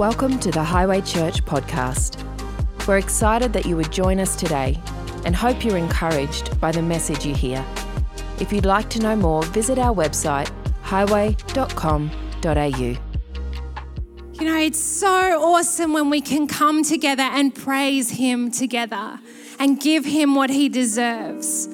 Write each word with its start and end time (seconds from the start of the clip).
Welcome 0.00 0.38
to 0.38 0.50
the 0.50 0.64
Highway 0.64 1.02
Church 1.02 1.44
podcast. 1.44 2.16
We're 2.88 2.96
excited 2.96 3.52
that 3.52 3.66
you 3.66 3.76
would 3.76 3.92
join 3.92 4.18
us 4.18 4.34
today 4.34 4.80
and 5.26 5.36
hope 5.36 5.62
you're 5.62 5.76
encouraged 5.76 6.58
by 6.58 6.72
the 6.72 6.80
message 6.80 7.26
you 7.26 7.34
hear. 7.34 7.62
If 8.40 8.50
you'd 8.50 8.64
like 8.64 8.88
to 8.90 8.98
know 8.98 9.14
more, 9.14 9.42
visit 9.42 9.78
our 9.78 9.94
website 9.94 10.50
highway.com.au. 10.80 12.78
You 12.78 12.96
know, 14.40 14.56
it's 14.56 14.82
so 14.82 15.54
awesome 15.54 15.92
when 15.92 16.08
we 16.08 16.22
can 16.22 16.46
come 16.46 16.82
together 16.82 17.24
and 17.24 17.54
praise 17.54 18.12
Him 18.12 18.50
together 18.50 19.20
and 19.58 19.78
give 19.78 20.06
Him 20.06 20.34
what 20.34 20.48
He 20.48 20.70
deserves. 20.70 21.68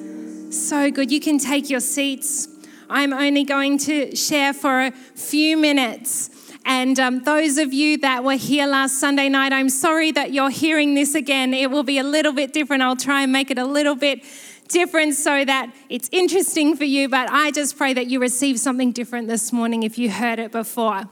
So 0.49 0.91
good. 0.91 1.13
You 1.13 1.21
can 1.21 1.39
take 1.39 1.69
your 1.69 1.79
seats. 1.79 2.49
I'm 2.89 3.13
only 3.13 3.45
going 3.45 3.77
to 3.79 4.13
share 4.17 4.53
for 4.53 4.81
a 4.81 4.91
few 4.91 5.55
minutes 5.55 6.29
and 6.67 6.99
um, 6.99 7.23
those 7.23 7.57
of 7.57 7.73
you 7.73 7.97
that 7.99 8.25
were 8.25 8.35
here 8.35 8.67
last 8.67 8.99
Sunday 8.99 9.29
night, 9.29 9.53
I'm 9.53 9.69
sorry 9.69 10.11
that 10.11 10.33
you're 10.33 10.49
hearing 10.49 10.95
this 10.95 11.15
again. 11.15 11.53
It 11.53 11.71
will 11.71 11.81
be 11.83 11.97
a 11.97 12.03
little 12.03 12.33
bit 12.33 12.51
different. 12.51 12.83
I'll 12.83 12.97
try 12.97 13.23
and 13.23 13.31
make 13.31 13.49
it 13.49 13.57
a 13.57 13.65
little 13.65 13.95
bit 13.95 14.25
different 14.67 15.13
so 15.13 15.45
that 15.45 15.73
it's 15.87 16.09
interesting 16.11 16.75
for 16.75 16.83
you, 16.83 17.07
but 17.07 17.29
I 17.31 17.51
just 17.51 17.77
pray 17.77 17.93
that 17.93 18.07
you 18.07 18.19
receive 18.19 18.59
something 18.59 18.91
different 18.91 19.29
this 19.29 19.53
morning 19.53 19.83
if 19.83 19.97
you 19.97 20.11
heard 20.11 20.39
it 20.39 20.51
before. 20.51 21.05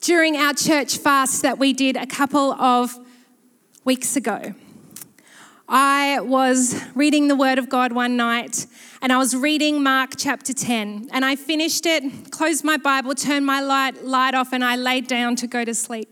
During 0.00 0.36
our 0.36 0.54
church 0.54 0.98
fast 0.98 1.42
that 1.42 1.58
we 1.58 1.72
did 1.72 1.96
a 1.96 2.06
couple 2.06 2.52
of 2.52 2.96
weeks 3.84 4.14
ago, 4.14 4.54
I 5.68 6.20
was 6.20 6.80
reading 6.94 7.26
the 7.26 7.34
Word 7.34 7.58
of 7.58 7.68
God 7.68 7.92
one 7.92 8.16
night 8.16 8.66
and 9.02 9.12
I 9.12 9.18
was 9.18 9.34
reading 9.34 9.82
Mark 9.82 10.12
chapter 10.16 10.54
10. 10.54 11.08
And 11.12 11.24
I 11.24 11.34
finished 11.34 11.86
it, 11.86 12.30
closed 12.30 12.62
my 12.62 12.76
Bible, 12.76 13.16
turned 13.16 13.44
my 13.44 13.60
light, 13.60 14.04
light 14.04 14.36
off, 14.36 14.52
and 14.52 14.64
I 14.64 14.76
laid 14.76 15.08
down 15.08 15.34
to 15.36 15.48
go 15.48 15.64
to 15.64 15.74
sleep. 15.74 16.08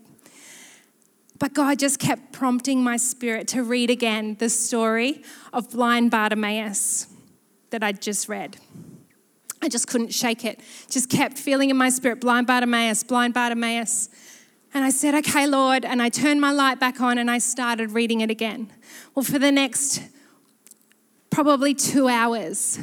But 1.39 1.53
God 1.53 1.79
just 1.79 1.99
kept 1.99 2.33
prompting 2.33 2.83
my 2.83 2.97
spirit 2.97 3.47
to 3.49 3.63
read 3.63 3.89
again 3.89 4.35
the 4.39 4.49
story 4.49 5.23
of 5.53 5.71
blind 5.71 6.11
Bartimaeus 6.11 7.07
that 7.69 7.81
I'd 7.81 8.01
just 8.01 8.27
read. 8.27 8.57
I 9.61 9.69
just 9.69 9.87
couldn't 9.87 10.13
shake 10.13 10.43
it. 10.43 10.59
Just 10.89 11.09
kept 11.09 11.37
feeling 11.37 11.69
in 11.69 11.77
my 11.77 11.89
spirit, 11.89 12.19
blind 12.19 12.45
Bartimaeus, 12.45 13.03
blind 13.03 13.33
Bartimaeus. 13.33 14.09
And 14.73 14.83
I 14.83 14.89
said, 14.89 15.15
okay, 15.15 15.47
Lord. 15.47 15.85
And 15.85 16.01
I 16.01 16.09
turned 16.09 16.41
my 16.41 16.51
light 16.51 16.77
back 16.77 16.99
on 16.99 17.17
and 17.17 17.31
I 17.31 17.37
started 17.37 17.91
reading 17.91 18.19
it 18.19 18.29
again. 18.29 18.69
Well, 19.15 19.23
for 19.23 19.39
the 19.39 19.51
next 19.51 20.01
probably 21.31 21.73
two 21.73 22.07
hours, 22.07 22.77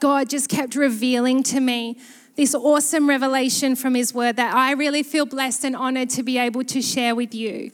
God 0.00 0.30
just 0.30 0.48
kept 0.48 0.74
revealing 0.74 1.42
to 1.44 1.60
me 1.60 1.98
this 2.36 2.54
awesome 2.54 3.08
revelation 3.08 3.76
from 3.76 3.94
His 3.94 4.14
Word 4.14 4.36
that 4.36 4.54
I 4.54 4.72
really 4.72 5.02
feel 5.02 5.26
blessed 5.26 5.64
and 5.64 5.76
honored 5.76 6.08
to 6.10 6.22
be 6.22 6.38
able 6.38 6.64
to 6.64 6.80
share 6.80 7.14
with 7.14 7.34
you. 7.34 7.70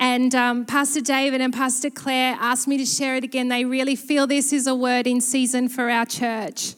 And 0.00 0.34
um, 0.34 0.64
Pastor 0.64 1.02
David 1.02 1.40
and 1.40 1.52
Pastor 1.52 1.90
Claire 1.90 2.36
asked 2.40 2.66
me 2.66 2.78
to 2.78 2.86
share 2.86 3.16
it 3.16 3.22
again. 3.22 3.48
They 3.48 3.64
really 3.64 3.94
feel 3.94 4.26
this 4.26 4.52
is 4.52 4.66
a 4.66 4.74
word 4.74 5.06
in 5.06 5.20
season 5.20 5.68
for 5.68 5.90
our 5.90 6.06
church. 6.06 6.74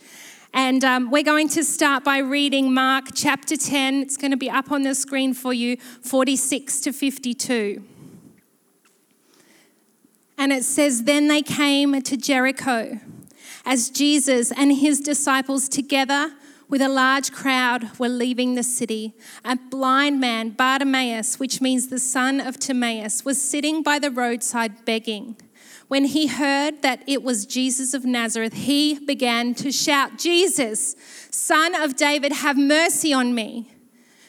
And 0.53 0.85
um, 0.85 1.11
we're 1.11 1.23
going 1.23 1.48
to 1.51 1.65
start 1.65 2.05
by 2.05 2.19
reading 2.19 2.75
Mark 2.75 3.07
chapter 3.15 3.57
10. 3.57 4.03
It's 4.03 4.17
going 4.17 4.33
to 4.33 4.37
be 4.37 4.51
up 4.51 4.70
on 4.70 4.83
the 4.83 4.95
screen 4.95 5.33
for 5.33 5.55
you, 5.55 5.79
46 6.03 6.81
to 6.83 6.93
52. 6.93 7.83
And 10.43 10.53
it 10.53 10.65
says, 10.65 11.05
Then 11.05 11.29
they 11.29 11.41
came 11.41 12.03
to 12.03 12.17
Jericho 12.17 12.98
as 13.65 13.91
Jesus 13.91 14.51
and 14.51 14.73
his 14.73 14.98
disciples 14.98 15.69
together 15.69 16.33
with 16.69 16.83
a 16.83 16.89
large 16.89 17.31
crowd 17.31 17.97
were 17.97 18.09
leaving 18.09 18.57
the 18.57 18.65
city. 18.65 19.15
A 19.45 19.55
blind 19.55 20.19
man, 20.19 20.51
Bartimaeus, 20.51 21.39
which 21.39 21.61
means 21.61 21.87
the 21.87 22.01
son 22.01 22.41
of 22.41 22.59
Timaeus, 22.59 23.25
was 23.25 23.41
sitting 23.41 23.85
by 23.85 24.01
the 24.01 24.11
roadside 24.11 24.85
begging. 24.85 25.37
When 25.87 26.07
he 26.07 26.27
heard 26.27 26.83
that 26.83 27.05
it 27.07 27.23
was 27.23 27.47
Jesus 27.47 27.95
of 27.95 28.05
Nazareth, 28.05 28.55
he 28.55 28.98
began 28.98 29.55
to 29.55 29.70
shout, 29.70 30.19
Jesus, 30.19 30.97
son 31.30 31.80
of 31.80 31.95
David, 31.95 32.33
have 32.33 32.59
mercy 32.59 33.13
on 33.13 33.33
me. 33.33 33.72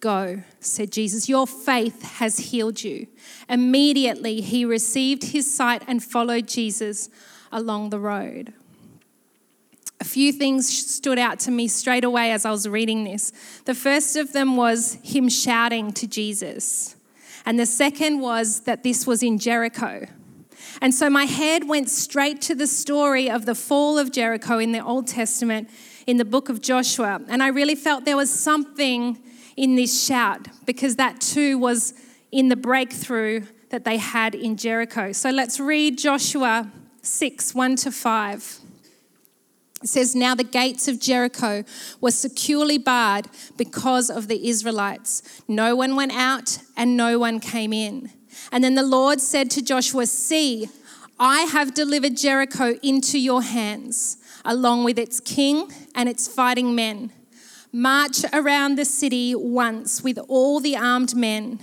Go, 0.00 0.42
said 0.60 0.92
Jesus, 0.92 1.28
your 1.28 1.46
faith 1.46 2.02
has 2.02 2.38
healed 2.38 2.82
you. 2.82 3.06
Immediately 3.48 4.42
he 4.42 4.64
received 4.64 5.24
his 5.24 5.52
sight 5.52 5.82
and 5.86 6.02
followed 6.02 6.46
Jesus 6.46 7.08
along 7.50 7.90
the 7.90 7.98
road. 7.98 8.52
A 10.00 10.04
few 10.04 10.32
things 10.32 10.68
stood 10.68 11.18
out 11.18 11.38
to 11.40 11.50
me 11.50 11.68
straight 11.68 12.04
away 12.04 12.32
as 12.32 12.44
I 12.44 12.50
was 12.50 12.68
reading 12.68 13.04
this. 13.04 13.32
The 13.64 13.74
first 13.74 14.16
of 14.16 14.32
them 14.32 14.56
was 14.56 14.98
him 15.02 15.30
shouting 15.30 15.92
to 15.92 16.06
Jesus, 16.06 16.96
and 17.46 17.58
the 17.58 17.64
second 17.64 18.20
was 18.20 18.60
that 18.60 18.82
this 18.82 19.06
was 19.06 19.22
in 19.22 19.38
Jericho. 19.38 20.06
And 20.82 20.94
so 20.94 21.08
my 21.08 21.24
head 21.24 21.68
went 21.68 21.88
straight 21.88 22.42
to 22.42 22.54
the 22.54 22.66
story 22.66 23.30
of 23.30 23.46
the 23.46 23.54
fall 23.54 23.98
of 23.98 24.12
Jericho 24.12 24.58
in 24.58 24.72
the 24.72 24.84
Old 24.84 25.06
Testament 25.06 25.70
in 26.06 26.16
the 26.16 26.24
book 26.24 26.48
of 26.48 26.60
Joshua. 26.60 27.22
And 27.28 27.42
I 27.42 27.48
really 27.48 27.74
felt 27.74 28.04
there 28.04 28.16
was 28.16 28.30
something 28.30 29.18
in 29.56 29.76
this 29.76 30.04
shout 30.04 30.48
because 30.66 30.96
that 30.96 31.20
too 31.20 31.58
was 31.58 31.94
in 32.32 32.48
the 32.48 32.56
breakthrough 32.56 33.44
that 33.70 33.84
they 33.84 33.96
had 33.96 34.34
in 34.34 34.56
Jericho. 34.56 35.12
So 35.12 35.30
let's 35.30 35.58
read 35.58 35.98
Joshua 35.98 36.70
6 37.02 37.54
1 37.54 37.76
to 37.76 37.92
5. 37.92 38.60
It 39.82 39.88
says, 39.88 40.14
Now 40.14 40.34
the 40.34 40.44
gates 40.44 40.88
of 40.88 41.00
Jericho 41.00 41.64
were 42.00 42.10
securely 42.10 42.78
barred 42.78 43.28
because 43.56 44.10
of 44.10 44.28
the 44.28 44.48
Israelites. 44.48 45.42
No 45.46 45.76
one 45.76 45.94
went 45.94 46.12
out 46.12 46.58
and 46.76 46.96
no 46.96 47.18
one 47.18 47.38
came 47.38 47.72
in. 47.72 48.10
And 48.50 48.64
then 48.64 48.74
the 48.74 48.82
Lord 48.82 49.20
said 49.20 49.50
to 49.52 49.62
Joshua, 49.62 50.06
See, 50.06 50.68
I 51.18 51.42
have 51.42 51.74
delivered 51.74 52.16
Jericho 52.16 52.76
into 52.82 53.18
your 53.18 53.42
hands, 53.42 54.16
along 54.44 54.84
with 54.84 54.98
its 54.98 55.20
king 55.20 55.70
and 55.94 56.08
its 56.08 56.26
fighting 56.26 56.74
men. 56.74 57.12
March 57.76 58.24
around 58.32 58.78
the 58.78 58.84
city 58.84 59.34
once 59.34 60.00
with 60.00 60.16
all 60.28 60.60
the 60.60 60.76
armed 60.76 61.16
men. 61.16 61.58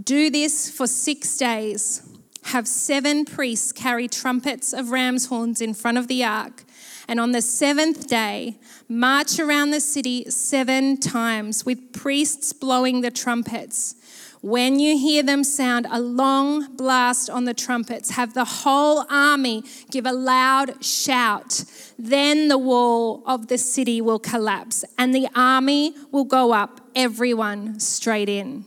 Do 0.00 0.30
this 0.30 0.70
for 0.70 0.86
six 0.86 1.36
days. 1.36 2.08
Have 2.44 2.68
seven 2.68 3.24
priests 3.24 3.72
carry 3.72 4.06
trumpets 4.06 4.72
of 4.72 4.92
ram's 4.92 5.26
horns 5.26 5.60
in 5.60 5.74
front 5.74 5.98
of 5.98 6.06
the 6.06 6.22
ark. 6.22 6.62
And 7.08 7.18
on 7.18 7.32
the 7.32 7.42
seventh 7.42 8.06
day, 8.06 8.60
march 8.88 9.40
around 9.40 9.72
the 9.72 9.80
city 9.80 10.30
seven 10.30 10.96
times 10.96 11.66
with 11.66 11.92
priests 11.92 12.52
blowing 12.52 13.00
the 13.00 13.10
trumpets. 13.10 13.96
When 14.42 14.80
you 14.80 14.98
hear 14.98 15.22
them 15.22 15.44
sound 15.44 15.86
a 15.88 16.00
long 16.00 16.74
blast 16.74 17.30
on 17.30 17.44
the 17.44 17.54
trumpets, 17.54 18.10
have 18.10 18.34
the 18.34 18.44
whole 18.44 19.06
army 19.08 19.62
give 19.92 20.04
a 20.04 20.12
loud 20.12 20.84
shout. 20.84 21.64
Then 21.96 22.48
the 22.48 22.58
wall 22.58 23.22
of 23.24 23.46
the 23.46 23.56
city 23.56 24.00
will 24.00 24.18
collapse 24.18 24.84
and 24.98 25.14
the 25.14 25.28
army 25.36 25.94
will 26.10 26.24
go 26.24 26.52
up, 26.52 26.80
everyone 26.96 27.78
straight 27.78 28.28
in. 28.28 28.64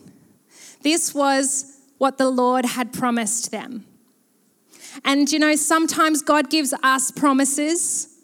This 0.82 1.14
was 1.14 1.82
what 1.98 2.18
the 2.18 2.30
Lord 2.30 2.64
had 2.66 2.94
promised 2.94 3.52
them. 3.52 3.86
And 5.04 5.30
you 5.30 5.40
know, 5.40 5.58
sometimes 5.58 6.22
God 6.22 6.50
gives 6.50 6.74
us 6.84 7.12
promises 7.12 8.18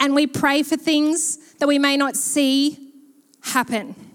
and 0.00 0.16
we 0.16 0.26
pray 0.26 0.64
for 0.64 0.76
things 0.76 1.54
that 1.58 1.68
we 1.68 1.78
may 1.78 1.96
not 1.96 2.16
see 2.16 2.76
happen 3.42 4.05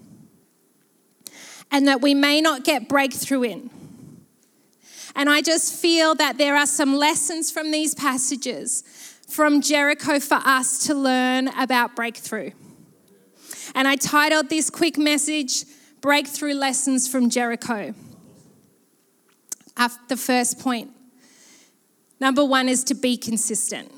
and 1.72 1.88
that 1.88 2.02
we 2.02 2.14
may 2.14 2.40
not 2.40 2.62
get 2.62 2.88
breakthrough 2.88 3.42
in. 3.42 3.70
And 5.16 5.28
I 5.28 5.42
just 5.42 5.74
feel 5.74 6.14
that 6.14 6.38
there 6.38 6.56
are 6.56 6.66
some 6.66 6.94
lessons 6.94 7.50
from 7.50 7.70
these 7.70 7.94
passages 7.94 8.84
from 9.26 9.62
Jericho 9.62 10.20
for 10.20 10.40
us 10.44 10.86
to 10.86 10.94
learn 10.94 11.48
about 11.48 11.96
breakthrough. 11.96 12.50
And 13.74 13.88
I 13.88 13.96
titled 13.96 14.50
this 14.50 14.68
quick 14.68 14.98
message, 14.98 15.64
Breakthrough 16.02 16.54
Lessons 16.54 17.08
from 17.08 17.30
Jericho. 17.30 17.94
After 19.76 20.00
the 20.08 20.16
first 20.18 20.58
point. 20.58 20.90
Number 22.20 22.44
one 22.44 22.68
is 22.68 22.84
to 22.84 22.94
be 22.94 23.16
consistent. 23.16 23.90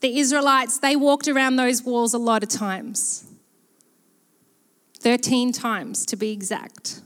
The 0.00 0.18
Israelites, 0.18 0.78
they 0.78 0.96
walked 0.96 1.28
around 1.28 1.56
those 1.56 1.82
walls 1.82 2.14
a 2.14 2.18
lot 2.18 2.42
of 2.42 2.48
times. 2.48 3.25
13 4.98 5.52
times 5.52 6.06
to 6.06 6.16
be 6.16 6.32
exact. 6.32 7.00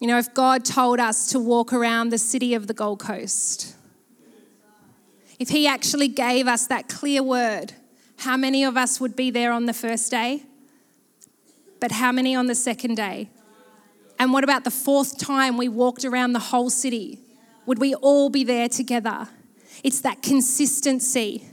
You 0.00 0.06
know, 0.06 0.18
if 0.18 0.32
God 0.32 0.64
told 0.64 0.98
us 0.98 1.28
to 1.28 1.38
walk 1.38 1.72
around 1.72 2.08
the 2.08 2.18
city 2.18 2.54
of 2.54 2.66
the 2.66 2.74
Gold 2.74 3.00
Coast, 3.00 3.76
if 5.38 5.50
He 5.50 5.66
actually 5.66 6.08
gave 6.08 6.48
us 6.48 6.66
that 6.66 6.88
clear 6.88 7.22
word, 7.22 7.74
how 8.18 8.36
many 8.36 8.64
of 8.64 8.76
us 8.76 9.00
would 9.00 9.16
be 9.16 9.30
there 9.30 9.52
on 9.52 9.66
the 9.66 9.72
first 9.72 10.10
day? 10.10 10.42
But 11.80 11.92
how 11.92 12.12
many 12.12 12.34
on 12.34 12.46
the 12.46 12.54
second 12.54 12.96
day? 12.96 13.30
And 14.18 14.34
what 14.34 14.44
about 14.44 14.64
the 14.64 14.70
fourth 14.70 15.18
time 15.18 15.56
we 15.56 15.68
walked 15.68 16.04
around 16.04 16.34
the 16.34 16.38
whole 16.38 16.68
city? 16.68 17.20
Would 17.64 17.78
we 17.78 17.94
all 17.94 18.28
be 18.28 18.44
there 18.44 18.68
together? 18.68 19.28
It's 19.82 20.02
that 20.02 20.22
consistency. 20.22 21.46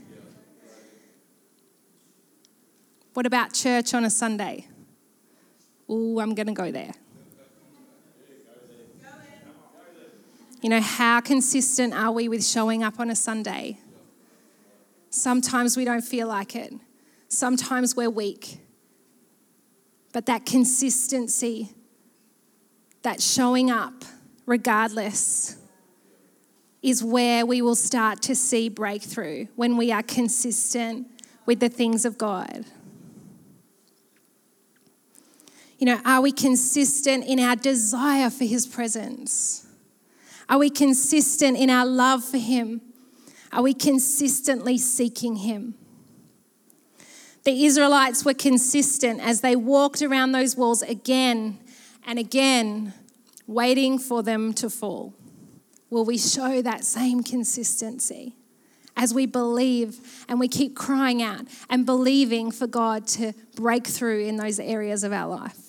What 3.14 3.24
about 3.24 3.54
church 3.54 3.94
on 3.94 4.04
a 4.04 4.10
Sunday? 4.10 4.66
Oh, 5.88 6.20
I'm 6.20 6.34
going 6.34 6.46
to 6.48 6.52
go 6.52 6.70
there. 6.70 6.92
You 10.60 10.70
know, 10.70 10.80
how 10.80 11.20
consistent 11.20 11.94
are 11.94 12.10
we 12.10 12.28
with 12.28 12.44
showing 12.44 12.82
up 12.82 12.98
on 12.98 13.10
a 13.10 13.14
Sunday? 13.14 13.78
Sometimes 15.10 15.76
we 15.76 15.84
don't 15.84 16.02
feel 16.02 16.26
like 16.26 16.56
it, 16.56 16.74
sometimes 17.28 17.96
we're 17.96 18.10
weak. 18.10 18.58
But 20.12 20.26
that 20.26 20.46
consistency, 20.46 21.74
that 23.02 23.20
showing 23.20 23.70
up 23.70 24.04
regardless, 24.46 25.56
is 26.82 27.04
where 27.04 27.44
we 27.44 27.60
will 27.60 27.74
start 27.74 28.22
to 28.22 28.34
see 28.34 28.68
breakthrough 28.68 29.46
when 29.54 29.76
we 29.76 29.92
are 29.92 30.02
consistent 30.02 31.06
with 31.44 31.60
the 31.60 31.68
things 31.68 32.04
of 32.04 32.16
God. 32.18 32.64
You 35.78 35.86
know, 35.86 36.00
are 36.04 36.20
we 36.20 36.32
consistent 36.32 37.24
in 37.24 37.38
our 37.38 37.54
desire 37.54 38.30
for 38.30 38.44
His 38.44 38.66
presence? 38.66 39.66
Are 40.48 40.58
we 40.58 40.70
consistent 40.70 41.56
in 41.56 41.70
our 41.70 41.86
love 41.86 42.24
for 42.24 42.38
Him? 42.38 42.80
Are 43.52 43.62
we 43.62 43.74
consistently 43.74 44.76
seeking 44.76 45.36
Him? 45.36 45.74
The 47.44 47.64
Israelites 47.64 48.24
were 48.24 48.34
consistent 48.34 49.20
as 49.20 49.40
they 49.40 49.54
walked 49.54 50.02
around 50.02 50.32
those 50.32 50.56
walls 50.56 50.82
again 50.82 51.60
and 52.04 52.18
again, 52.18 52.92
waiting 53.46 53.98
for 53.98 54.22
them 54.22 54.52
to 54.54 54.68
fall. 54.68 55.14
Will 55.90 56.04
we 56.04 56.18
show 56.18 56.60
that 56.60 56.84
same 56.84 57.22
consistency 57.22 58.34
as 58.96 59.14
we 59.14 59.26
believe 59.26 60.24
and 60.28 60.40
we 60.40 60.48
keep 60.48 60.74
crying 60.74 61.22
out 61.22 61.46
and 61.70 61.86
believing 61.86 62.50
for 62.50 62.66
God 62.66 63.06
to 63.06 63.32
break 63.54 63.86
through 63.86 64.24
in 64.24 64.36
those 64.36 64.58
areas 64.58 65.04
of 65.04 65.12
our 65.12 65.28
life? 65.28 65.67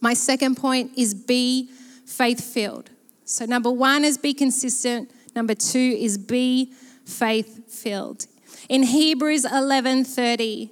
My 0.00 0.14
second 0.14 0.56
point 0.56 0.92
is 0.96 1.14
be 1.14 1.70
faith 2.06 2.42
filled. 2.42 2.90
So, 3.24 3.44
number 3.44 3.70
one 3.70 4.04
is 4.04 4.18
be 4.18 4.34
consistent. 4.34 5.10
Number 5.36 5.54
two 5.54 5.96
is 5.98 6.18
be 6.18 6.72
faith 7.04 7.72
filled. 7.72 8.26
In 8.68 8.82
Hebrews 8.84 9.44
11:30, 9.44 10.70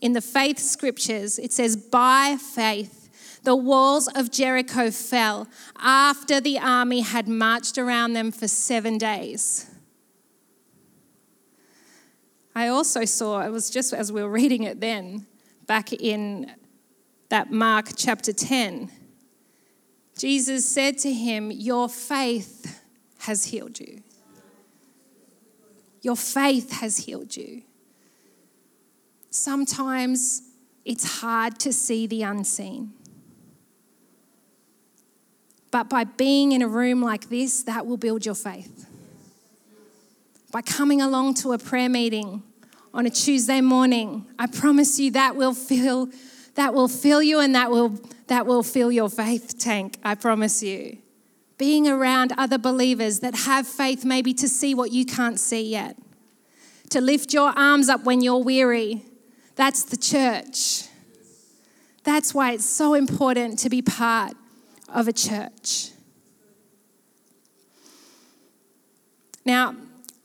in 0.00 0.12
the 0.14 0.20
faith 0.20 0.58
scriptures, 0.58 1.38
it 1.38 1.52
says, 1.52 1.76
"By 1.76 2.36
faith, 2.36 3.08
the 3.44 3.56
walls 3.56 4.08
of 4.08 4.30
Jericho 4.30 4.90
fell 4.90 5.46
after 5.76 6.40
the 6.40 6.58
army 6.58 7.00
had 7.00 7.28
marched 7.28 7.78
around 7.78 8.14
them 8.14 8.32
for 8.32 8.48
seven 8.48 8.98
days." 8.98 9.66
I 12.54 12.66
also 12.68 13.04
saw, 13.04 13.40
it 13.42 13.50
was 13.50 13.70
just 13.70 13.92
as 13.92 14.10
we 14.10 14.22
were 14.22 14.30
reading 14.30 14.64
it 14.64 14.80
then, 14.80 15.26
back 15.66 15.92
in 15.92 16.50
that 17.30 17.50
Mark 17.50 17.90
chapter 17.96 18.32
10, 18.32 18.90
Jesus 20.18 20.68
said 20.68 20.98
to 20.98 21.12
him, 21.12 21.50
Your 21.50 21.88
faith 21.88 22.82
has 23.20 23.46
healed 23.46 23.80
you. 23.80 24.02
Your 26.02 26.16
faith 26.16 26.72
has 26.80 26.98
healed 26.98 27.36
you. 27.36 27.62
Sometimes 29.30 30.42
it's 30.84 31.20
hard 31.20 31.58
to 31.60 31.72
see 31.72 32.06
the 32.06 32.22
unseen. 32.22 32.92
But 35.70 35.88
by 35.88 36.02
being 36.04 36.50
in 36.50 36.62
a 36.62 36.68
room 36.68 37.00
like 37.00 37.28
this, 37.28 37.62
that 37.62 37.86
will 37.86 37.96
build 37.96 38.26
your 38.26 38.34
faith. 38.34 38.86
By 40.50 40.62
coming 40.62 41.00
along 41.00 41.34
to 41.34 41.52
a 41.52 41.58
prayer 41.58 41.88
meeting 41.88 42.42
on 42.92 43.06
a 43.06 43.10
Tuesday 43.10 43.60
morning, 43.60 44.26
I 44.36 44.48
promise 44.48 44.98
you 44.98 45.12
that 45.12 45.36
will 45.36 45.54
fill 45.54 46.08
that 46.60 46.74
will 46.74 46.88
fill 46.88 47.22
you 47.22 47.40
and 47.40 47.54
that 47.54 47.70
will 47.70 47.98
that 48.26 48.44
will 48.44 48.62
fill 48.62 48.92
your 48.92 49.08
faith 49.08 49.58
tank, 49.58 49.96
I 50.04 50.14
promise 50.14 50.62
you. 50.62 50.98
Being 51.56 51.88
around 51.88 52.34
other 52.36 52.58
believers 52.58 53.20
that 53.20 53.34
have 53.34 53.66
faith, 53.66 54.04
maybe 54.04 54.34
to 54.34 54.46
see 54.46 54.74
what 54.74 54.92
you 54.92 55.06
can't 55.06 55.40
see 55.40 55.62
yet, 55.62 55.96
to 56.90 57.00
lift 57.00 57.32
your 57.32 57.48
arms 57.58 57.88
up 57.88 58.04
when 58.04 58.20
you're 58.20 58.44
weary. 58.44 59.06
That's 59.56 59.84
the 59.84 59.96
church. 59.96 60.84
That's 62.04 62.34
why 62.34 62.52
it's 62.52 62.66
so 62.66 62.92
important 62.92 63.58
to 63.60 63.70
be 63.70 63.80
part 63.80 64.34
of 64.86 65.08
a 65.08 65.14
church. 65.14 65.92
Now, 69.46 69.76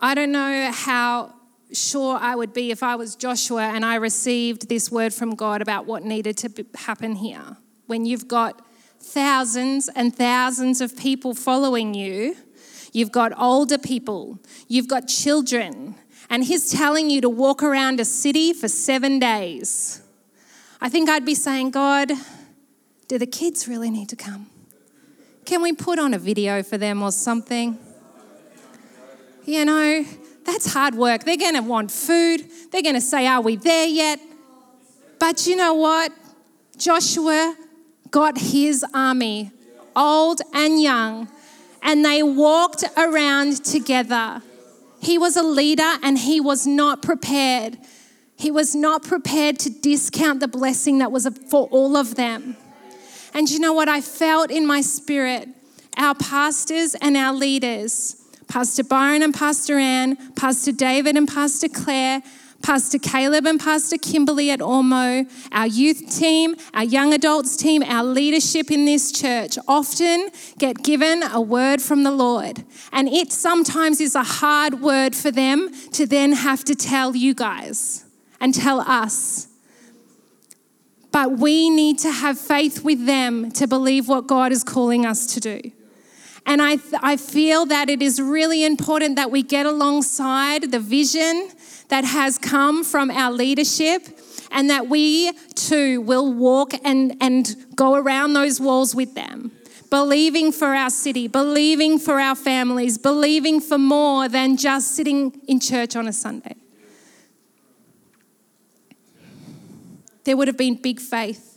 I 0.02 0.14
don't 0.14 0.34
know 0.34 0.70
how 0.74 1.35
sure 1.76 2.18
I 2.18 2.36
would 2.36 2.54
be 2.54 2.72
if 2.72 2.82
I 2.82 2.96
was 2.96 3.16
Joshua 3.16 3.64
and 3.64 3.86
I 3.86 3.96
received 3.96 4.70
this 4.70 4.92
word 4.92 5.14
from 5.14 5.36
God 5.36 5.62
about 5.62 5.86
what 5.86 6.04
needed 6.04 6.38
to 6.38 6.66
happen 6.76 7.16
here 7.16 7.58
when 7.88 8.06
you've 8.06 8.28
got 8.28 8.62
thousands 9.00 9.90
and 9.90 10.16
thousands 10.16 10.82
of 10.82 10.98
people 10.98 11.34
following 11.34 11.94
you, 11.94 12.36
you've 12.92 13.12
got 13.12 13.38
older 13.40 13.78
people, 13.78 14.40
you've 14.68 14.88
got 14.88 15.08
children, 15.08 15.96
and 16.30 16.44
He's 16.44 16.72
telling 16.72 17.10
you 17.10 17.22
to 17.22 17.30
walk 17.30 17.62
around 17.62 18.00
a 18.00 18.06
city 18.06 18.54
for 18.54 18.68
seven 18.68 19.20
days. 19.20 20.02
I 20.82 20.90
think 20.90 21.10
I'd 21.10 21.26
be 21.26 21.36
saying, 21.36 21.72
God, 21.72 22.12
do 23.08 23.18
the 23.18 23.28
kids 23.28 23.68
really 23.68 23.92
need 23.92 24.10
to 24.10 24.16
come? 24.16 24.48
Can 25.46 25.62
we 25.62 25.74
put 25.74 26.00
on 26.00 26.14
a 26.14 26.18
video 26.18 26.64
for 26.64 26.78
them 26.78 27.04
or 27.04 27.12
something? 27.12 27.78
You 29.46 29.64
know, 29.64 30.06
that's 30.46 30.72
hard 30.72 30.96
work. 30.96 31.24
They're 31.24 31.38
going 31.38 31.56
to 31.56 31.62
want 31.62 31.92
food. 31.92 32.46
They're 32.72 32.84
going 32.84 32.96
to 32.96 33.02
say, 33.02 33.28
Are 33.28 33.42
we 33.42 33.56
there 33.56 33.88
yet? 33.88 34.20
But 35.20 35.48
you 35.48 35.56
know 35.56 35.74
what? 35.74 36.12
Joshua 36.78 37.56
got 38.12 38.38
his 38.38 38.86
army, 38.94 39.52
old 39.96 40.42
and 40.54 40.82
young, 40.82 41.28
and 41.82 42.06
they 42.06 42.22
walked 42.22 42.84
around 42.98 43.64
together. 43.64 44.42
He 45.02 45.18
was 45.18 45.36
a 45.36 45.44
leader 45.44 45.94
and 46.02 46.18
he 46.18 46.40
was 46.42 46.66
not 46.66 47.02
prepared. 47.02 47.78
He 48.38 48.52
was 48.52 48.76
not 48.76 49.04
prepared 49.04 49.60
to 49.60 49.70
discount 49.70 50.40
the 50.40 50.48
blessing 50.48 50.98
that 51.00 51.12
was 51.12 51.28
for 51.50 51.68
all 51.68 51.96
of 51.96 52.16
them. 52.16 52.58
And 53.34 53.50
you 53.50 53.60
know 53.60 53.74
what? 53.74 53.88
I 53.88 54.02
felt 54.02 54.52
in 54.52 54.66
my 54.66 54.82
spirit 54.82 55.50
our 55.98 56.16
pastors 56.16 56.96
and 56.96 57.16
our 57.16 57.34
leaders, 57.34 58.18
Pastor 58.48 58.84
Byron 58.84 59.24
and 59.24 59.34
Pastor 59.34 59.78
Ann, 59.78 60.16
Pastor 60.34 60.72
David 60.72 61.18
and 61.18 61.28
Pastor 61.28 61.68
Claire, 61.68 62.22
Pastor 62.66 62.98
Caleb 62.98 63.46
and 63.46 63.60
Pastor 63.60 63.98
Kimberly 63.98 64.50
at 64.50 64.60
Ormeau, 64.60 65.30
our 65.52 65.68
youth 65.68 66.18
team, 66.18 66.56
our 66.74 66.84
young 66.84 67.14
adults 67.14 67.56
team, 67.56 67.84
our 67.84 68.04
leadership 68.04 68.72
in 68.72 68.86
this 68.86 69.12
church 69.12 69.58
often 69.68 70.30
get 70.58 70.82
given 70.84 71.22
a 71.22 71.40
word 71.40 71.80
from 71.82 72.04
the 72.04 72.12
Lord. 72.12 72.64
And 72.92 73.08
it 73.08 73.32
sometimes 73.32 74.02
is 74.02 74.16
a 74.16 74.24
hard 74.24 74.82
word 74.82 75.16
for 75.16 75.30
them 75.30 75.70
to 75.92 76.08
then 76.08 76.32
have 76.34 76.64
to 76.64 76.74
tell 76.74 77.16
you 77.16 77.36
guys 77.36 78.06
and 78.40 78.54
tell 78.54 78.80
us. 78.82 79.48
But 81.12 81.38
we 81.38 81.70
need 81.70 82.00
to 82.00 82.12
have 82.12 82.40
faith 82.40 82.84
with 82.84 83.06
them 83.06 83.52
to 83.54 83.68
believe 83.68 84.08
what 84.08 84.28
God 84.28 84.52
is 84.52 84.64
calling 84.64 85.06
us 85.06 85.34
to 85.36 85.40
do. 85.40 85.72
And 86.46 86.62
I, 86.62 86.78
I 87.02 87.18
feel 87.18 87.66
that 87.68 87.90
it 87.90 88.02
is 88.02 88.22
really 88.22 88.64
important 88.64 89.16
that 89.16 89.32
we 89.32 89.42
get 89.42 89.66
alongside 89.66 90.72
the 90.72 90.80
vision 90.80 91.50
that 91.90 92.06
has 92.06 92.38
come 92.38 92.84
from 92.84 93.10
our 93.10 93.32
leadership 93.32 94.04
and 94.52 94.70
that 94.70 94.88
we 94.88 95.32
too 95.56 96.02
will 96.02 96.32
walk 96.32 96.74
and, 96.84 97.18
and 97.20 97.56
go 97.76 97.96
around 97.96 98.34
those 98.34 98.62
walls 98.62 98.94
with 98.94 99.16
them. 99.16 99.52
Believing 99.90 100.52
for 100.52 100.76
our 100.76 100.90
city, 100.90 101.28
believing 101.28 101.98
for 101.98 102.20
our 102.20 102.36
families, 102.36 102.98
believing 102.98 103.60
for 103.60 103.78
more 103.78 104.28
than 104.28 104.58
just 104.58 104.96
sitting 104.96 105.42
in 105.48 105.60
church 105.60 105.96
on 105.96 106.08
a 106.08 106.14
Sunday. 106.14 106.56
There 110.26 110.36
would 110.36 110.48
have 110.48 110.58
been 110.58 110.76
big 110.76 111.00
faith 111.00 111.55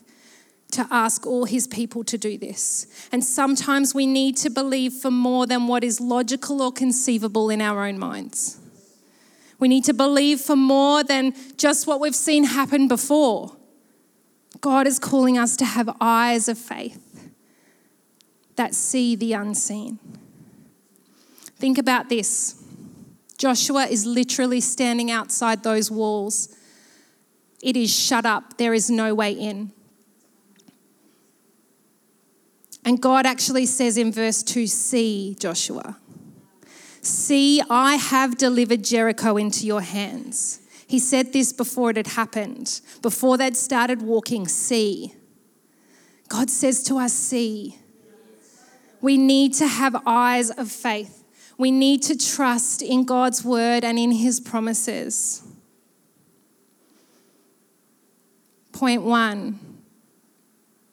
to 0.73 0.87
ask 0.91 1.27
all 1.27 1.45
his 1.47 1.67
people 1.67 2.05
to 2.05 2.19
do 2.19 2.37
this. 2.37 2.87
And 3.11 3.25
sometimes 3.25 3.95
we 3.95 4.07
need 4.07 4.37
to 4.39 4.51
believe 4.51 4.93
for 4.93 5.11
more 5.11 5.47
than 5.47 5.67
what 5.67 5.83
is 5.83 6.01
logical 6.01 6.61
or 6.61 6.73
conceivable 6.73 7.49
in 7.51 7.61
our 7.61 7.87
own 7.87 7.99
minds. 7.99 8.59
We 9.59 9.69
need 9.69 9.85
to 9.85 9.95
believe 9.95 10.41
for 10.41 10.57
more 10.57 11.03
than 11.03 11.35
just 11.57 11.87
what 11.87 12.01
we've 12.01 12.15
seen 12.15 12.45
happen 12.45 12.87
before. 12.87 13.57
God 14.61 14.87
is 14.87 14.99
calling 14.99 15.39
us 15.39 15.57
to 15.57 15.65
have 15.65 15.97
eyes 16.01 16.49
of 16.49 16.59
faith. 16.59 17.05
that 18.57 18.75
see 18.75 19.15
the 19.15 19.33
unseen. 19.35 20.01
Think 21.59 21.79
about 21.79 22.09
this 22.09 22.57
Joshua 23.39 23.87
is 23.87 24.05
literally 24.05 24.61
standing 24.61 25.13
outside 25.13 25.63
those 25.63 25.93
walls. 25.93 26.57
It 27.63 27.77
is 27.77 27.95
shut 27.95 28.27
up, 28.27 28.59
there 28.59 28.75
is 28.75 28.91
no 28.91 29.15
way 29.15 29.33
in. 29.33 29.73
And 32.89 33.03
God 33.03 33.27
actually 33.27 33.67
says 33.67 33.99
in 33.99 34.11
verse 34.11 34.43
2 34.43 34.67
See, 34.67 35.37
Joshua. 35.39 35.99
See, 37.03 37.61
I 37.69 37.97
have 37.97 38.39
delivered 38.39 38.83
Jericho 38.83 39.37
into 39.37 39.67
your 39.67 39.83
hands. 39.83 40.61
He 40.87 40.99
said 40.99 41.35
this 41.35 41.53
before 41.53 41.91
it 41.91 41.97
had 41.97 42.07
happened, 42.07 42.81
before 43.03 43.37
they'd 43.37 43.59
started 43.59 44.01
walking. 44.01 44.49
See. 44.49 45.13
God 46.31 46.49
says 46.49 46.83
to 46.85 46.97
us, 46.97 47.13
See. 47.13 47.77
We 49.03 49.19
need 49.19 49.53
to 49.57 49.67
have 49.67 49.95
eyes 50.07 50.49
of 50.49 50.73
faith. 50.73 51.25
We 51.59 51.71
need 51.71 52.03
to 52.05 52.17
trust 52.17 52.81
in 52.81 53.05
God's 53.05 53.45
word 53.45 53.85
and 53.85 53.99
in 53.99 54.13
his 54.13 54.41
promises. 54.41 55.43
Point 58.73 59.03
one 59.03 59.59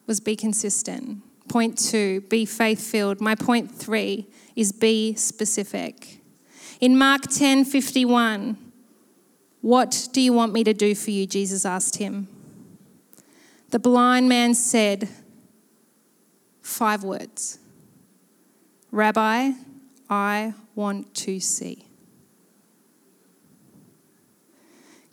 was 0.06 0.20
be 0.20 0.36
consistent. 0.36 1.22
Point 1.56 1.78
two, 1.78 2.20
be 2.20 2.46
faith 2.46 2.82
filled. 2.82 3.22
My 3.22 3.34
point 3.34 3.72
three 3.72 4.28
is 4.58 4.74
be 4.74 5.16
specific. 5.16 6.20
In 6.82 6.98
Mark 6.98 7.22
10 7.30 7.64
51, 7.64 8.58
what 9.62 10.10
do 10.12 10.20
you 10.20 10.34
want 10.34 10.52
me 10.52 10.66
to 10.66 10.74
do 10.74 10.94
for 10.94 11.12
you? 11.12 11.26
Jesus 11.26 11.64
asked 11.64 11.96
him. 11.96 12.28
The 13.70 13.80
blind 13.80 14.28
man 14.28 14.54
said, 14.54 15.08
Five 16.62 17.06
words 17.06 17.58
Rabbi, 18.92 19.52
I 20.10 20.54
want 20.76 21.16
to 21.16 21.40
see. 21.40 21.88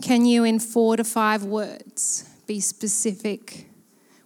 Can 0.02 0.24
you, 0.24 0.42
in 0.42 0.58
four 0.58 0.96
to 0.96 1.04
five 1.04 1.44
words, 1.44 2.28
be 2.48 2.58
specific 2.58 3.68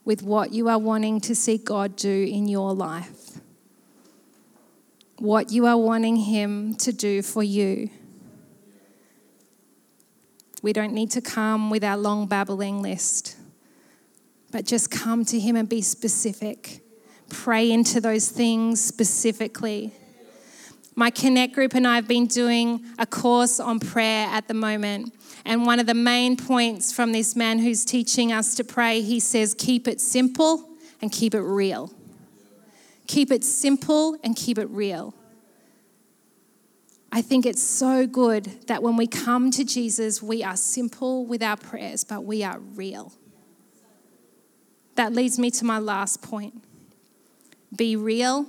with 0.07 0.23
what 0.23 0.53
you 0.53 0.69
are 0.69 0.79
wanting 0.79 1.21
to 1.21 1.35
see 1.35 1.59
God 1.59 1.97
do 1.97 2.09
in 2.09 2.49
your 2.49 2.73
life? 2.73 3.41
What 5.19 5.51
you 5.51 5.67
are 5.67 5.77
wanting 5.77 6.17
Him 6.17 6.75
to 6.77 6.93
do 6.93 7.21
for 7.23 7.43
you? 7.43 7.91
We 10.63 10.73
don't 10.73 10.93
need 10.93 11.11
to 11.11 11.21
come 11.21 11.71
with 11.71 11.83
our 11.83 11.97
long 11.97 12.29
babbling 12.29 12.83
list, 12.83 13.37
but 14.53 14.65
just 14.65 14.91
come 14.91 15.25
to 15.27 15.41
Him 15.41 15.57
and 15.57 15.69
be 15.69 15.83
specific. 15.83 16.81
Pray 17.29 17.71
into 17.71 18.01
those 18.01 18.29
things 18.29 18.83
specifically. 18.83 19.93
My 20.99 21.11
Connect 21.11 21.53
group 21.53 21.75
and 21.75 21.87
I 21.87 21.97
have 21.97 22.09
been 22.09 22.27
doing 22.27 22.83
a 22.99 23.05
course 23.05 23.61
on 23.61 23.81
prayer 23.81 24.29
at 24.29 24.49
the 24.49 24.55
moment. 24.55 25.15
And 25.45 25.67
one 25.67 25.79
of 25.79 25.85
the 25.85 25.93
main 25.93 26.39
points 26.39 26.91
from 26.91 27.13
this 27.13 27.37
man 27.37 27.59
who's 27.59 27.85
teaching 27.85 28.33
us 28.33 28.55
to 28.55 28.65
pray, 28.65 29.03
he 29.03 29.21
says, 29.21 29.55
keep 29.57 29.87
it 29.87 30.01
simple 30.01 30.71
and 31.03 31.13
keep 31.13 31.35
it 31.35 31.43
real. 31.43 31.93
Keep 33.07 33.31
it 33.31 33.45
simple 33.45 34.17
and 34.25 34.35
keep 34.35 34.57
it 34.57 34.71
real. 34.71 35.15
I 37.13 37.21
think 37.21 37.45
it's 37.45 37.63
so 37.63 38.07
good 38.07 38.67
that 38.67 38.83
when 38.83 38.97
we 38.97 39.07
come 39.07 39.51
to 39.51 39.65
Jesus, 39.65 40.23
we 40.23 40.43
are 40.43 40.57
simple 40.57 41.27
with 41.27 41.43
our 41.43 41.59
prayers, 41.59 42.05
but 42.05 42.25
we 42.25 42.43
are 42.43 42.59
real. 42.59 43.13
That 44.95 45.13
leads 45.13 45.39
me 45.39 45.51
to 45.53 45.65
my 45.67 45.79
last 45.79 46.23
point 46.23 46.65
be 47.77 47.97
real 47.97 48.47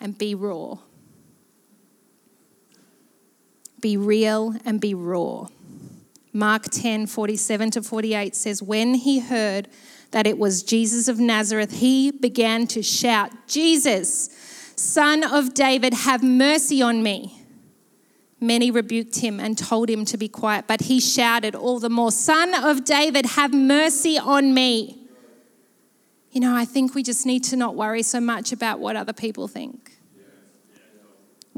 and 0.00 0.16
be 0.16 0.34
raw 0.34 0.78
be 3.80 3.96
real 3.96 4.54
and 4.64 4.80
be 4.80 4.94
raw. 4.94 5.48
Mark 6.32 6.64
10 6.64 7.06
47 7.06 7.70
to 7.72 7.82
48 7.82 8.34
says, 8.36 8.62
When 8.62 8.94
he 8.94 9.20
heard 9.20 9.68
that 10.10 10.26
it 10.26 10.38
was 10.38 10.62
Jesus 10.62 11.08
of 11.08 11.18
Nazareth, 11.18 11.72
he 11.72 12.10
began 12.10 12.66
to 12.68 12.82
shout, 12.82 13.30
Jesus, 13.46 14.30
son 14.76 15.24
of 15.24 15.54
David, 15.54 15.94
have 15.94 16.22
mercy 16.22 16.80
on 16.80 17.02
me. 17.02 17.34
Many 18.40 18.70
rebuked 18.70 19.16
him 19.16 19.40
and 19.40 19.58
told 19.58 19.90
him 19.90 20.04
to 20.06 20.16
be 20.16 20.28
quiet, 20.28 20.66
but 20.68 20.82
he 20.82 21.00
shouted 21.00 21.56
all 21.56 21.80
the 21.80 21.90
more, 21.90 22.12
Son 22.12 22.54
of 22.54 22.84
David, 22.84 23.26
have 23.26 23.52
mercy 23.52 24.16
on 24.16 24.54
me. 24.54 24.96
You 26.30 26.40
know, 26.40 26.54
I 26.54 26.64
think 26.64 26.94
we 26.94 27.02
just 27.02 27.26
need 27.26 27.42
to 27.44 27.56
not 27.56 27.74
worry 27.74 28.02
so 28.04 28.20
much 28.20 28.52
about 28.52 28.78
what 28.78 28.94
other 28.94 29.12
people 29.12 29.48
think 29.48 29.97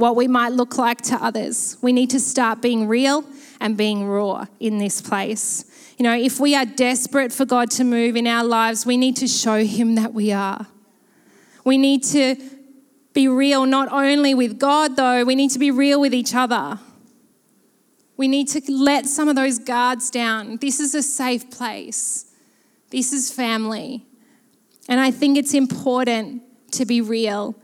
what 0.00 0.16
we 0.16 0.26
might 0.26 0.52
look 0.52 0.78
like 0.78 1.02
to 1.02 1.14
others. 1.16 1.76
We 1.82 1.92
need 1.92 2.10
to 2.10 2.20
start 2.20 2.62
being 2.62 2.88
real 2.88 3.24
and 3.60 3.76
being 3.76 4.06
raw 4.06 4.46
in 4.58 4.78
this 4.78 5.02
place. 5.02 5.64
You 5.98 6.04
know, 6.04 6.16
if 6.16 6.40
we 6.40 6.56
are 6.56 6.64
desperate 6.64 7.32
for 7.32 7.44
God 7.44 7.70
to 7.72 7.84
move 7.84 8.16
in 8.16 8.26
our 8.26 8.42
lives, 8.42 8.86
we 8.86 8.96
need 8.96 9.16
to 9.18 9.28
show 9.28 9.62
Him 9.62 9.96
that 9.96 10.14
we 10.14 10.32
are. 10.32 10.66
We 11.64 11.76
need 11.76 12.02
to 12.04 12.36
be 13.12 13.28
real 13.28 13.66
not 13.66 13.92
only 13.92 14.34
with 14.34 14.58
God, 14.58 14.96
though, 14.96 15.24
we 15.24 15.34
need 15.34 15.50
to 15.50 15.58
be 15.58 15.70
real 15.70 16.00
with 16.00 16.14
each 16.14 16.34
other. 16.34 16.78
We 18.16 18.26
need 18.26 18.48
to 18.48 18.62
let 18.72 19.06
some 19.06 19.28
of 19.28 19.36
those 19.36 19.58
guards 19.58 20.10
down. 20.10 20.56
This 20.56 20.80
is 20.80 20.94
a 20.94 21.02
safe 21.02 21.50
place, 21.50 22.32
this 22.90 23.12
is 23.12 23.30
family. 23.30 24.06
And 24.88 24.98
I 24.98 25.10
think 25.10 25.36
it's 25.36 25.54
important 25.54 26.42
to 26.72 26.86
be 26.86 27.00
real 27.00 27.54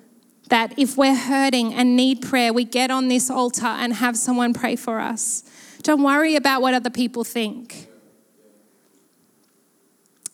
that 0.48 0.78
if 0.78 0.96
we're 0.96 1.16
hurting 1.16 1.74
and 1.74 1.96
need 1.96 2.22
prayer, 2.22 2.52
we 2.52 2.64
get 2.64 2.90
on 2.90 3.08
this 3.08 3.30
altar 3.30 3.66
and 3.66 3.94
have 3.94 4.16
someone 4.16 4.54
pray 4.54 4.76
for 4.76 5.00
us. 5.00 5.42
Don't 5.82 6.02
worry 6.02 6.36
about 6.36 6.62
what 6.62 6.74
other 6.74 6.90
people 6.90 7.24
think. 7.24 7.88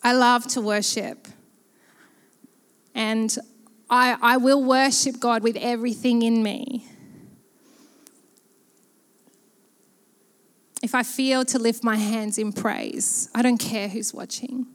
I 0.03 0.13
love 0.13 0.47
to 0.49 0.61
worship. 0.61 1.29
And 2.95 3.37
I, 3.89 4.17
I 4.21 4.37
will 4.37 4.63
worship 4.63 5.21
God 5.21 5.43
with 5.43 5.57
everything 5.57 6.23
in 6.23 6.43
me. 6.43 6.87
If 10.83 10.95
I 10.95 11.05
feel 11.05 11.45
to 11.47 11.59
lift 11.59 11.85
my 11.85 11.97
hands 11.97 12.39
in 12.39 12.53
praise, 12.53 13.29
I 13.35 13.43
don't 13.43 13.59
care 13.59 13.89
who's 13.89 14.13
watching. 14.13 14.67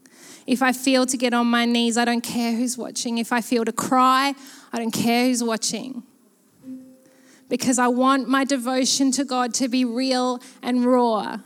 If 0.47 0.61
I 0.61 0.71
feel 0.71 1.05
to 1.05 1.17
get 1.17 1.33
on 1.33 1.47
my 1.47 1.65
knees, 1.65 1.97
I 1.97 2.05
don't 2.05 2.21
care 2.21 2.53
who's 2.53 2.77
watching. 2.77 3.17
If 3.17 3.33
I 3.33 3.41
feel 3.41 3.65
to 3.65 3.73
cry, 3.73 4.33
I 4.71 4.79
don't 4.79 4.91
care 4.91 5.25
who's 5.25 5.43
watching. 5.43 6.03
Because 7.49 7.77
I 7.77 7.89
want 7.89 8.29
my 8.29 8.45
devotion 8.45 9.11
to 9.11 9.25
God 9.25 9.53
to 9.55 9.67
be 9.67 9.83
real 9.83 10.41
and 10.61 10.85
raw. 10.85 11.39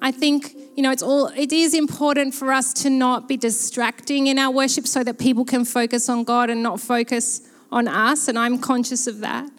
I 0.00 0.12
think, 0.12 0.54
you 0.76 0.82
know, 0.82 0.92
it's 0.92 1.02
all 1.02 1.28
it 1.28 1.50
is 1.50 1.74
important 1.74 2.34
for 2.34 2.52
us 2.52 2.72
to 2.74 2.90
not 2.90 3.26
be 3.26 3.36
distracting 3.36 4.28
in 4.28 4.38
our 4.38 4.50
worship 4.50 4.86
so 4.86 5.02
that 5.02 5.18
people 5.18 5.44
can 5.44 5.64
focus 5.64 6.08
on 6.08 6.24
God 6.24 6.50
and 6.50 6.62
not 6.62 6.78
focus 6.78 7.40
on 7.72 7.88
us, 7.88 8.28
and 8.28 8.38
I'm 8.38 8.58
conscious 8.58 9.06
of 9.06 9.20
that. 9.20 9.50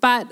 But 0.00 0.30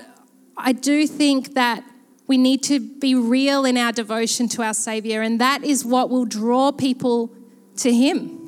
I 0.57 0.73
do 0.73 1.07
think 1.07 1.53
that 1.53 1.83
we 2.27 2.37
need 2.37 2.63
to 2.63 2.79
be 2.79 3.13
real 3.13 3.65
in 3.65 3.77
our 3.77 3.91
devotion 3.91 4.47
to 4.49 4.63
our 4.63 4.73
Savior, 4.73 5.21
and 5.21 5.39
that 5.39 5.63
is 5.63 5.85
what 5.85 6.09
will 6.09 6.25
draw 6.25 6.71
people 6.71 7.31
to 7.77 7.93
Him. 7.93 8.41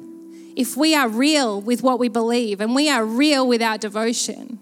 If 0.55 0.75
we 0.75 0.95
are 0.95 1.07
real 1.07 1.61
with 1.61 1.83
what 1.83 1.99
we 1.99 2.09
believe 2.09 2.59
and 2.61 2.73
we 2.73 2.89
are 2.89 3.05
real 3.05 3.47
with 3.47 3.61
our 3.61 3.77
devotion. 3.77 4.59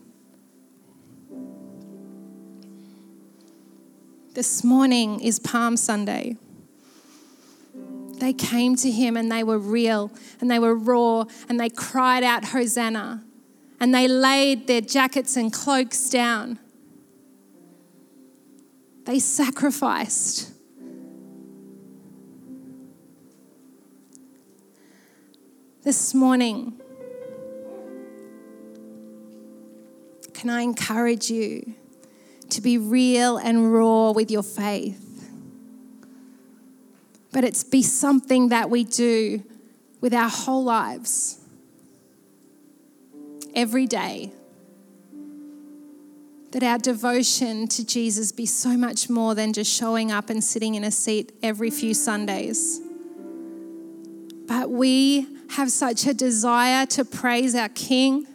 This 4.33 4.65
morning 4.65 5.21
is 5.21 5.39
Palm 5.39 5.77
Sunday. 5.77 6.35
They 8.19 8.33
came 8.33 8.75
to 8.77 8.91
him 8.91 9.15
and 9.15 9.31
they 9.31 9.45
were 9.45 9.57
real 9.57 10.11
and 10.41 10.51
they 10.51 10.59
were 10.59 10.75
raw 10.75 11.23
and 11.47 11.57
they 11.57 11.69
cried 11.69 12.23
out, 12.23 12.43
Hosanna. 12.43 13.23
And 13.79 13.95
they 13.95 14.09
laid 14.09 14.67
their 14.67 14.81
jackets 14.81 15.37
and 15.37 15.53
cloaks 15.53 16.09
down 16.09 16.59
they 19.05 19.19
sacrificed. 19.19 20.51
This 25.83 26.15
morning, 26.15 26.81
can 30.33 30.49
I 30.49 30.61
encourage 30.61 31.29
you 31.29 31.75
to 32.49 32.61
be 32.61 32.79
real 32.79 33.37
and 33.37 33.71
raw 33.71 34.11
with 34.11 34.31
your 34.31 34.41
faith? 34.41 35.29
But 37.31 37.43
it's 37.43 37.63
be 37.63 37.83
something 37.83 38.49
that 38.49 38.71
we 38.71 38.83
do 38.83 39.43
with 40.01 40.13
our 40.13 40.29
whole 40.29 40.63
lives, 40.63 41.39
every 43.53 43.85
day 43.85 44.31
that 46.55 46.63
our 46.63 46.77
devotion 46.77 47.67
to 47.67 47.85
Jesus 47.85 48.31
be 48.31 48.45
so 48.45 48.77
much 48.77 49.09
more 49.09 49.35
than 49.35 49.51
just 49.51 49.69
showing 49.69 50.09
up 50.09 50.29
and 50.29 50.41
sitting 50.41 50.75
in 50.75 50.85
a 50.85 50.91
seat 50.91 51.33
every 51.43 51.69
few 51.69 51.93
Sundays. 51.93 52.79
But 54.47 54.69
we 54.69 55.27
have 55.49 55.69
such 55.69 56.07
a 56.07 56.13
desire 56.13 56.85
to 56.85 57.03
praise 57.03 57.55
our 57.55 57.67
King. 57.67 58.25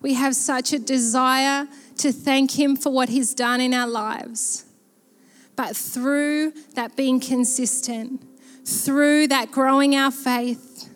We 0.00 0.14
have 0.14 0.34
such 0.34 0.72
a 0.72 0.78
desire 0.78 1.68
to 1.98 2.10
thank 2.10 2.58
Him 2.58 2.74
for 2.74 2.90
what 2.90 3.10
He's 3.10 3.34
done 3.34 3.60
in 3.60 3.74
our 3.74 3.86
lives. 3.86 4.64
But 5.54 5.76
through 5.76 6.54
that 6.72 6.96
being 6.96 7.20
consistent, 7.20 8.24
through 8.64 9.28
that 9.28 9.50
growing 9.50 9.94
our 9.94 10.10
faith, 10.10 10.88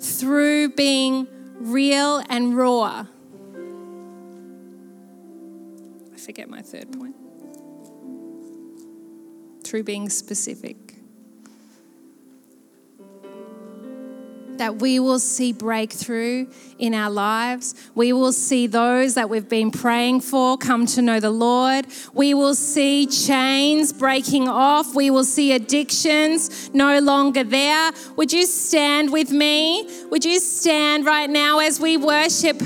through 0.00 0.68
being 0.74 1.26
real 1.58 2.22
and 2.28 2.56
raw. 2.56 3.06
Forget 6.24 6.48
my 6.48 6.62
third 6.62 6.92
point. 6.92 7.16
Through 9.64 9.84
being 9.84 10.08
specific. 10.08 10.92
that 14.62 14.76
we 14.76 15.00
will 15.00 15.18
see 15.18 15.52
breakthrough 15.52 16.46
in 16.78 16.94
our 16.94 17.10
lives. 17.10 17.74
We 17.96 18.12
will 18.12 18.32
see 18.32 18.68
those 18.68 19.14
that 19.14 19.28
we've 19.28 19.48
been 19.48 19.72
praying 19.72 20.20
for 20.20 20.56
come 20.56 20.86
to 20.86 21.02
know 21.02 21.18
the 21.18 21.30
Lord. 21.30 21.86
We 22.12 22.32
will 22.32 22.54
see 22.54 23.06
chains 23.06 23.92
breaking 23.92 24.48
off. 24.48 24.94
We 24.94 25.10
will 25.10 25.24
see 25.24 25.52
addictions 25.52 26.72
no 26.72 27.00
longer 27.00 27.42
there. 27.42 27.90
Would 28.14 28.32
you 28.32 28.46
stand 28.46 29.12
with 29.12 29.32
me? 29.32 30.06
Would 30.10 30.24
you 30.24 30.38
stand 30.38 31.06
right 31.06 31.28
now 31.28 31.58
as 31.58 31.80
we 31.80 31.96
worship 31.96 32.62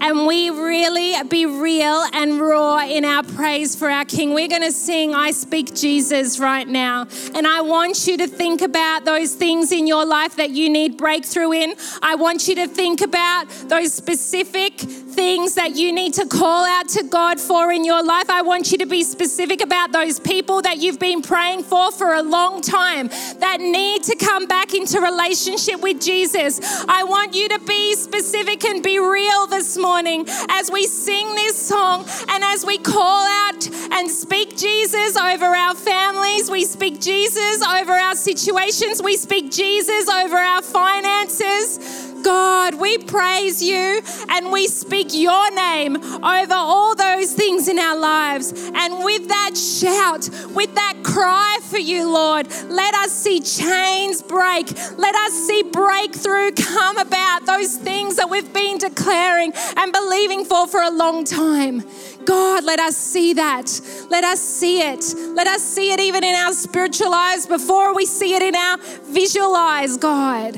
and 0.00 0.26
we 0.26 0.50
really 0.50 1.14
be 1.28 1.46
real 1.46 2.04
and 2.12 2.40
raw 2.40 2.80
in 2.80 3.04
our 3.04 3.22
praise 3.22 3.76
for 3.76 3.90
our 3.90 4.04
King. 4.04 4.34
We're 4.34 4.48
going 4.48 4.62
to 4.62 4.72
sing 4.72 5.14
I 5.14 5.30
Speak 5.30 5.74
Jesus 5.74 6.38
right 6.38 6.66
now. 6.66 7.06
And 7.34 7.46
I 7.46 7.60
want 7.60 8.06
you 8.06 8.16
to 8.18 8.26
think 8.26 8.62
about 8.62 9.04
those 9.04 9.34
things 9.34 9.72
in 9.72 9.86
your 9.86 10.04
life 10.06 10.36
that 10.36 10.50
you 10.50 10.68
need 10.68 10.96
breakthrough 10.96 11.52
in. 11.52 11.74
I 12.02 12.14
want 12.14 12.48
you 12.48 12.54
to 12.56 12.66
think 12.66 13.00
about 13.00 13.48
those 13.68 13.92
specific 13.92 14.80
things 15.20 15.52
that 15.56 15.76
you 15.76 15.92
need 15.92 16.14
to 16.14 16.26
call 16.26 16.64
out 16.64 16.88
to 16.88 17.02
God 17.02 17.38
for 17.38 17.70
in 17.70 17.84
your 17.84 18.02
life. 18.02 18.30
I 18.30 18.40
want 18.40 18.72
you 18.72 18.78
to 18.78 18.86
be 18.86 19.02
specific 19.02 19.62
about 19.62 19.92
those 19.92 20.18
people 20.18 20.62
that 20.62 20.78
you've 20.78 20.98
been 20.98 21.20
praying 21.20 21.64
for 21.64 21.92
for 21.92 22.14
a 22.14 22.22
long 22.22 22.62
time 22.62 23.08
that 23.38 23.58
need 23.60 24.02
to 24.04 24.16
come 24.16 24.46
back 24.46 24.72
into 24.72 24.98
relationship 24.98 25.82
with 25.82 26.00
Jesus. 26.00 26.58
I 26.88 27.04
want 27.04 27.34
you 27.34 27.50
to 27.50 27.58
be 27.58 27.92
specific 27.96 28.64
and 28.64 28.82
be 28.82 28.98
real 28.98 29.46
this 29.46 29.76
morning 29.76 30.24
as 30.48 30.70
we 30.70 30.86
sing 30.86 31.34
this 31.34 31.54
song 31.68 32.06
and 32.30 32.42
as 32.42 32.64
we 32.64 32.78
call 32.78 33.26
out 33.44 33.68
and 33.92 34.10
speak 34.10 34.56
Jesus 34.56 35.18
over 35.18 35.44
our 35.44 35.74
families, 35.74 36.50
we 36.50 36.64
speak 36.64 36.98
Jesus 36.98 37.62
over 37.62 37.92
our 37.92 38.16
situations, 38.16 39.02
we 39.02 39.18
speak 39.18 39.50
Jesus 39.50 40.08
over 40.08 40.38
our 40.38 40.62
finances. 40.62 42.09
God, 42.22 42.74
we 42.80 42.98
praise 42.98 43.62
you 43.62 44.02
and 44.28 44.52
we 44.52 44.66
speak 44.66 45.08
your 45.10 45.54
name 45.54 45.96
over 45.96 46.54
all 46.54 46.94
those 46.94 47.32
things 47.32 47.68
in 47.68 47.78
our 47.78 47.98
lives. 47.98 48.52
And 48.74 49.04
with 49.04 49.28
that 49.28 49.56
shout, 49.56 50.28
with 50.54 50.74
that 50.74 50.94
cry 51.02 51.58
for 51.62 51.78
you, 51.78 52.10
Lord, 52.12 52.48
let 52.68 52.94
us 52.94 53.12
see 53.12 53.40
chains 53.40 54.22
break. 54.22 54.70
Let 54.98 55.14
us 55.14 55.32
see 55.32 55.62
breakthrough 55.62 56.52
come 56.52 56.98
about, 56.98 57.46
those 57.46 57.76
things 57.76 58.16
that 58.16 58.30
we've 58.30 58.52
been 58.52 58.78
declaring 58.78 59.52
and 59.76 59.92
believing 59.92 60.44
for 60.44 60.66
for 60.66 60.82
a 60.82 60.90
long 60.90 61.24
time. 61.24 61.82
God, 62.24 62.64
let 62.64 62.78
us 62.78 62.96
see 62.96 63.34
that. 63.34 63.80
Let 64.10 64.24
us 64.24 64.40
see 64.40 64.80
it. 64.80 65.14
Let 65.34 65.46
us 65.46 65.62
see 65.62 65.92
it 65.92 66.00
even 66.00 66.22
in 66.22 66.34
our 66.34 66.52
spiritual 66.52 67.14
eyes 67.14 67.46
before 67.46 67.94
we 67.94 68.06
see 68.06 68.34
it 68.34 68.42
in 68.42 68.54
our 68.54 68.78
visual 69.04 69.54
eyes, 69.54 69.96
God. 69.96 70.56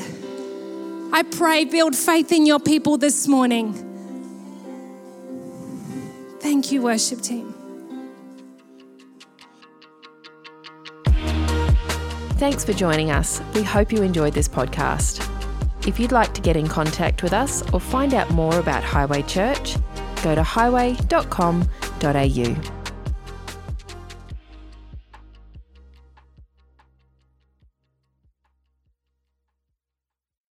I 1.15 1.25
pray, 1.25 1.67
build 1.67 1.95
faith 1.95 2.33
in 2.33 2.47
your 2.47 2.59
people 2.59 2.97
this 2.97 3.29
morning. 3.29 3.75
Thank 6.41 6.73
you, 6.73 6.81
worship 6.81 7.21
team. 7.21 7.53
Thanks 12.39 12.65
for 12.65 12.73
joining 12.73 13.11
us. 13.11 13.43
We 13.55 13.63
hope 13.63 13.93
you 13.93 14.03
enjoyed 14.03 14.33
this 14.33 14.49
podcast. 14.49 15.29
If 15.87 16.01
you'd 16.01 16.13
like 16.13 16.33
to 16.35 16.41
get 16.41 16.57
in 16.57 16.67
contact 16.67 17.23
with 17.23 17.35
us 17.35 17.63
or 17.73 17.81
find 17.81 18.15
out 18.15 18.31
more 18.31 18.59
about 18.59 18.83
Highway 18.83 19.21
Church, 19.23 19.77
go 20.23 20.35
to 20.35 20.43
highway.com.au. 20.43 22.82